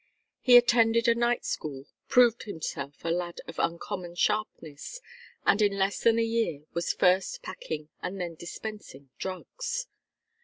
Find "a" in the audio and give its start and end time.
1.07-1.13, 3.05-3.09, 6.17-6.23